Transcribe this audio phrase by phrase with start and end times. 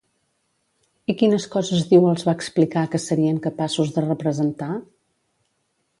[1.13, 4.71] I quines coses diu els va explicar que serien capaços de representar?